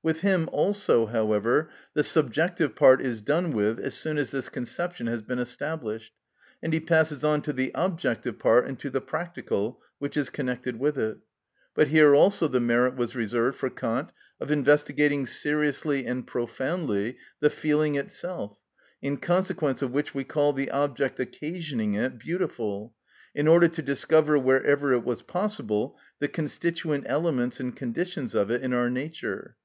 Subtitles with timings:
[0.00, 5.06] With him also, however, the subjective part is done with as soon as this conception
[5.08, 6.12] has been established,
[6.60, 10.78] and he passes on to the objective part and to the practical, which is connected
[10.78, 11.18] with it.
[11.74, 14.10] But here also the merit was reserved for Kant
[14.40, 18.58] of investigating seriously and profoundly the feeling itself,
[19.02, 22.92] in consequence of which we call the object occasioning it beautiful,
[23.36, 28.62] in order to discover, wherever it was possible, the constituent elements and conditions of it
[28.62, 29.56] in our nature.